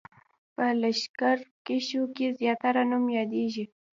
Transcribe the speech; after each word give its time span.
په 0.55 0.65
لښکرکښیو 0.81 2.03
کې 2.15 2.27
زیاتره 2.39 2.81
نوم 2.89 3.05
یادېږي. 3.17 3.65